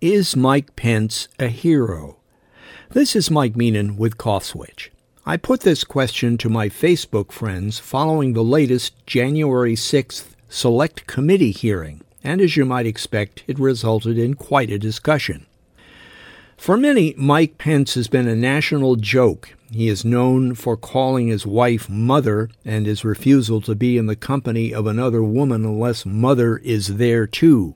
Is 0.00 0.36
Mike 0.36 0.76
Pence 0.76 1.28
a 1.38 1.48
hero? 1.48 2.18
This 2.90 3.16
is 3.16 3.30
Mike 3.30 3.54
Meenan 3.54 3.96
with 3.96 4.16
CoffSwitch. 4.16 4.90
I 5.26 5.36
put 5.36 5.60
this 5.60 5.84
question 5.84 6.38
to 6.38 6.48
my 6.48 6.68
Facebook 6.68 7.32
friends 7.32 7.78
following 7.78 8.32
the 8.32 8.44
latest 8.44 8.94
January 9.06 9.74
6th 9.74 10.34
Select 10.48 11.06
Committee 11.06 11.50
hearing, 11.50 12.02
and 12.22 12.40
as 12.40 12.56
you 12.56 12.64
might 12.64 12.86
expect, 12.86 13.44
it 13.46 13.58
resulted 13.58 14.18
in 14.18 14.34
quite 14.34 14.70
a 14.70 14.78
discussion. 14.78 15.46
For 16.56 16.76
many, 16.76 17.14
Mike 17.16 17.58
Pence 17.58 17.94
has 17.94 18.08
been 18.08 18.28
a 18.28 18.36
national 18.36 18.96
joke. 18.96 19.54
He 19.70 19.88
is 19.88 20.04
known 20.04 20.54
for 20.54 20.76
calling 20.76 21.28
his 21.28 21.46
wife 21.46 21.90
mother 21.90 22.48
and 22.64 22.86
his 22.86 23.04
refusal 23.04 23.60
to 23.62 23.74
be 23.74 23.98
in 23.98 24.06
the 24.06 24.16
company 24.16 24.72
of 24.72 24.86
another 24.86 25.22
woman 25.22 25.64
unless 25.64 26.06
mother 26.06 26.56
is 26.58 26.96
there 26.96 27.26
too. 27.26 27.74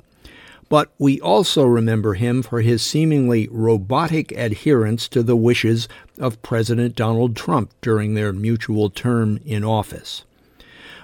But 0.70 0.90
we 0.98 1.20
also 1.20 1.64
remember 1.64 2.14
him 2.14 2.42
for 2.42 2.62
his 2.62 2.82
seemingly 2.82 3.46
robotic 3.50 4.32
adherence 4.32 5.06
to 5.08 5.22
the 5.22 5.36
wishes 5.36 5.86
of 6.18 6.40
President 6.40 6.96
Donald 6.96 7.36
Trump 7.36 7.72
during 7.82 8.14
their 8.14 8.32
mutual 8.32 8.88
term 8.88 9.38
in 9.44 9.64
office. 9.64 10.24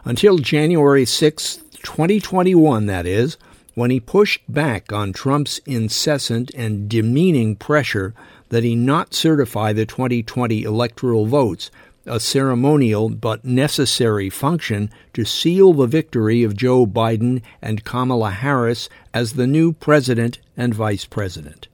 Until 0.06 0.39
January 0.39 1.05
6, 1.05 1.56
2021, 1.83 2.86
that 2.86 3.06
is, 3.06 3.36
when 3.78 3.92
he 3.92 4.00
pushed 4.00 4.42
back 4.48 4.92
on 4.92 5.12
Trump's 5.12 5.60
incessant 5.64 6.50
and 6.56 6.88
demeaning 6.88 7.55
pressure 7.55 8.12
that 8.48 8.64
he 8.64 8.74
not 8.74 9.14
certify 9.14 9.73
the 9.73 9.86
2020 9.86 10.64
electoral 10.64 11.27
votes, 11.27 11.70
a 12.05 12.19
ceremonial 12.19 13.09
but 13.09 13.45
necessary 13.45 14.28
function 14.28 14.91
to 15.12 15.24
seal 15.24 15.72
the 15.72 15.86
victory 15.86 16.42
of 16.42 16.56
Joe 16.56 16.86
Biden 16.88 17.41
and 17.62 17.84
Kamala 17.84 18.33
Harris 18.33 18.88
as 19.14 19.34
the 19.34 19.46
new 19.46 19.72
president 19.72 20.41
and 20.56 20.75
vice 20.75 21.05
president. 21.05 21.69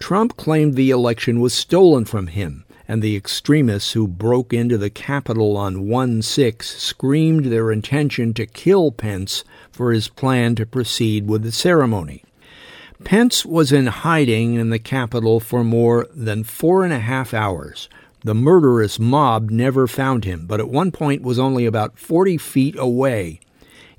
Trump 0.00 0.36
claimed 0.36 0.74
the 0.74 0.90
election 0.90 1.38
was 1.38 1.54
stolen 1.54 2.04
from 2.04 2.26
him, 2.26 2.64
and 2.90 3.02
the 3.02 3.14
extremists 3.14 3.92
who 3.92 4.08
broke 4.08 4.52
into 4.52 4.76
the 4.76 4.90
Capitol 4.90 5.56
on 5.56 5.86
1 5.86 6.22
6 6.22 6.82
screamed 6.82 7.44
their 7.44 7.70
intention 7.70 8.34
to 8.34 8.44
kill 8.44 8.90
Pence 8.90 9.44
for 9.70 9.92
his 9.92 10.08
plan 10.08 10.56
to 10.56 10.66
proceed 10.66 11.28
with 11.28 11.44
the 11.44 11.52
ceremony. 11.52 12.24
Pence 13.04 13.46
was 13.46 13.70
in 13.70 13.86
hiding 13.86 14.54
in 14.54 14.70
the 14.70 14.80
Capitol 14.80 15.38
for 15.38 15.62
more 15.62 16.08
than 16.12 16.42
four 16.42 16.82
and 16.82 16.92
a 16.92 16.98
half 16.98 17.32
hours. 17.32 17.88
The 18.24 18.34
murderous 18.34 18.98
mob 18.98 19.50
never 19.50 19.86
found 19.86 20.24
him, 20.24 20.46
but 20.48 20.58
at 20.58 20.68
one 20.68 20.90
point 20.90 21.22
was 21.22 21.38
only 21.38 21.66
about 21.66 21.96
40 21.96 22.38
feet 22.38 22.74
away. 22.76 23.38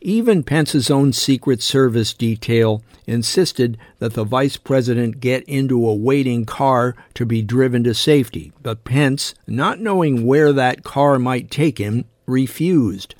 Even 0.04 0.42
Pence's 0.42 0.90
own 0.90 1.14
Secret 1.14 1.62
Service 1.62 2.12
detail 2.12 2.84
insisted 3.06 3.78
that 4.00 4.16
the 4.16 4.24
vice 4.24 4.58
president 4.58 5.20
get 5.20 5.44
into 5.44 5.88
a 5.88 5.94
waiting 5.94 6.44
car 6.44 6.96
to 7.14 7.24
be 7.24 7.44
driven 7.44 7.84
to 7.84 7.94
safety, 7.94 8.52
but 8.64 8.84
Pence, 8.84 9.36
not 9.46 9.80
knowing 9.80 10.26
where 10.26 10.52
that 10.54 10.84
car 10.84 11.20
might 11.20 11.52
take 11.52 11.78
him, 11.78 12.06
refused. 12.26 13.14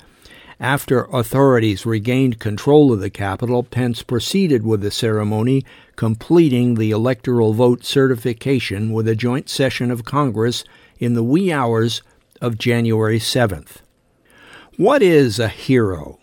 After 0.58 1.04
authorities 1.04 1.86
regained 1.86 2.40
control 2.40 2.92
of 2.92 2.98
the 2.98 3.10
Capitol, 3.10 3.62
Pence 3.62 4.02
proceeded 4.02 4.64
with 4.64 4.80
the 4.80 4.90
ceremony, 4.90 5.64
completing 5.94 6.74
the 6.74 6.90
electoral 6.90 7.52
vote 7.52 7.84
certification 7.84 8.92
with 8.92 9.06
a 9.06 9.14
joint 9.14 9.48
session 9.48 9.92
of 9.92 10.04
Congress 10.04 10.64
in 10.98 11.14
the 11.14 11.22
wee 11.22 11.52
hours 11.52 12.02
of 12.40 12.58
January 12.58 13.20
7th. 13.20 13.82
What 14.76 15.00
is 15.00 15.38
a 15.38 15.48
hero? 15.48 16.18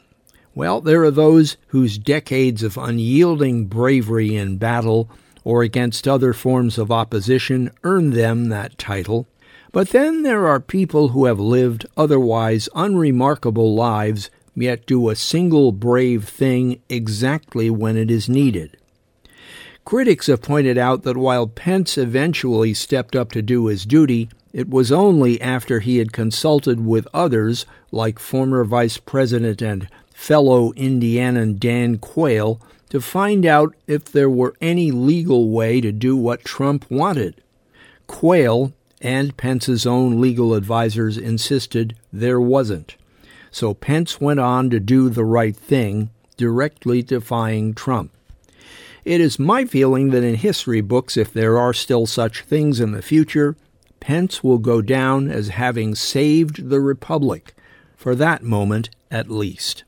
Well, 0.59 0.81
there 0.81 1.05
are 1.05 1.09
those 1.09 1.55
whose 1.67 1.97
decades 1.97 2.63
of 2.63 2.77
unyielding 2.77 3.67
bravery 3.67 4.35
in 4.35 4.57
battle 4.57 5.09
or 5.45 5.63
against 5.63 6.05
other 6.05 6.33
forms 6.33 6.77
of 6.77 6.91
opposition 6.91 7.71
earn 7.85 8.09
them 8.09 8.49
that 8.49 8.77
title. 8.77 9.25
But 9.71 9.92
then 9.92 10.23
there 10.23 10.48
are 10.48 10.59
people 10.59 11.08
who 11.08 11.23
have 11.27 11.39
lived 11.39 11.86
otherwise 11.95 12.67
unremarkable 12.75 13.73
lives, 13.73 14.30
yet 14.53 14.86
do 14.86 15.08
a 15.08 15.15
single 15.15 15.71
brave 15.71 16.27
thing 16.27 16.81
exactly 16.89 17.69
when 17.69 17.95
it 17.95 18.11
is 18.11 18.27
needed. 18.27 18.75
Critics 19.86 20.27
have 20.27 20.42
pointed 20.42 20.77
out 20.77 21.03
that 21.03 21.15
while 21.15 21.48
Pence 21.48 21.98
eventually 21.98 22.73
stepped 22.73 23.15
up 23.15 23.31
to 23.31 23.42
do 23.42 23.67
his 23.67 23.86
duty, 23.86 24.27
it 24.52 24.69
was 24.69 24.92
only 24.92 25.39
after 25.39 25.80
he 25.80 25.99
had 25.99 26.11
consulted 26.11 26.86
with 26.86 27.08
others, 27.14 27.65
like 27.93 28.19
former 28.19 28.65
Vice 28.65 28.98
President 28.98 29.61
and 29.61 29.87
fellow 30.19 30.73
Indianan 30.73 31.57
Dan 31.57 31.97
Quayle, 31.97 32.61
to 32.89 32.99
find 32.99 33.45
out 33.45 33.73
if 33.87 34.03
there 34.03 34.30
were 34.30 34.53
any 34.59 34.91
legal 34.91 35.49
way 35.49 35.80
to 35.80 35.93
do 35.93 36.17
what 36.17 36.43
Trump 36.43 36.85
wanted. 36.91 37.41
Quayle 38.05 38.73
and 39.02 39.37
Pence's 39.37 39.87
own 39.87 40.19
legal 40.19 40.53
advisers 40.53 41.17
insisted 41.17 41.95
there 42.11 42.39
wasn't. 42.39 42.97
So 43.49 43.73
Pence 43.73 44.19
went 44.19 44.41
on 44.41 44.69
to 44.71 44.80
do 44.80 45.09
the 45.09 45.23
right 45.23 45.55
thing, 45.55 46.09
directly 46.36 47.01
defying 47.01 47.73
Trump. 47.73 48.11
It 49.05 49.21
is 49.21 49.39
my 49.39 49.63
feeling 49.63 50.09
that 50.09 50.23
in 50.23 50.36
history 50.36 50.81
books, 50.81 51.15
if 51.15 51.31
there 51.31 51.57
are 51.57 51.73
still 51.73 52.05
such 52.05 52.43
things 52.43 52.81
in 52.81 52.91
the 52.91 53.01
future, 53.01 53.55
Pence 54.01 54.43
will 54.43 54.59
go 54.59 54.81
down 54.81 55.31
as 55.31 55.47
having 55.47 55.95
saved 55.95 56.69
the 56.69 56.81
Republic, 56.81 57.55
for 57.95 58.15
that 58.15 58.43
moment 58.43 58.89
at 59.09 59.31
least. 59.31 59.86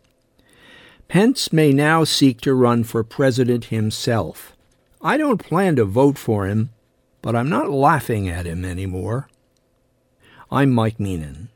Pence 1.11 1.51
may 1.51 1.73
now 1.73 2.05
seek 2.05 2.39
to 2.39 2.53
run 2.53 2.85
for 2.85 3.03
president 3.03 3.65
himself. 3.65 4.55
I 5.01 5.17
don't 5.17 5.43
plan 5.43 5.75
to 5.75 5.83
vote 5.83 6.17
for 6.17 6.47
him, 6.47 6.69
but 7.21 7.35
I'm 7.35 7.49
not 7.49 7.69
laughing 7.69 8.29
at 8.29 8.45
him 8.45 8.63
anymore. 8.63 9.27
I'm 10.49 10.71
Mike 10.71 10.99
Meenan. 10.99 11.49